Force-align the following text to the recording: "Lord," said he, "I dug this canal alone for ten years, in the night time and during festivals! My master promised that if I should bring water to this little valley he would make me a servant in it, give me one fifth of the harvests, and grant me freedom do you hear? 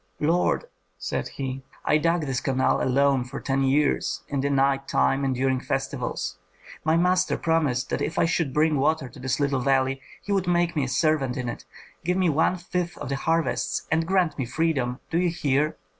"Lord," 0.19 0.65
said 0.97 1.27
he, 1.27 1.61
"I 1.85 1.99
dug 1.99 2.25
this 2.25 2.39
canal 2.41 2.81
alone 2.81 3.23
for 3.23 3.39
ten 3.39 3.61
years, 3.61 4.23
in 4.27 4.39
the 4.41 4.49
night 4.49 4.87
time 4.87 5.23
and 5.23 5.35
during 5.35 5.59
festivals! 5.59 6.39
My 6.83 6.97
master 6.97 7.37
promised 7.37 7.91
that 7.91 8.01
if 8.01 8.17
I 8.17 8.25
should 8.25 8.51
bring 8.51 8.79
water 8.79 9.07
to 9.07 9.19
this 9.19 9.39
little 9.39 9.59
valley 9.59 10.01
he 10.23 10.31
would 10.31 10.47
make 10.47 10.75
me 10.75 10.85
a 10.85 10.87
servant 10.87 11.37
in 11.37 11.47
it, 11.47 11.65
give 12.03 12.17
me 12.17 12.29
one 12.31 12.57
fifth 12.57 12.97
of 12.97 13.09
the 13.09 13.15
harvests, 13.15 13.85
and 13.91 14.07
grant 14.07 14.39
me 14.39 14.45
freedom 14.47 14.99
do 15.11 15.19
you 15.19 15.29
hear? 15.29 15.77